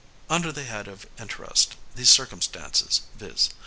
Under 0.31 0.51
the 0.51 0.63
head 0.63 0.87
of 0.87 1.05
interest, 1.19 1.75
these 1.93 2.09
circumstances, 2.09 3.01
viz. 3.15 3.51